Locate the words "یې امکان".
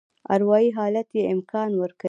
1.17-1.69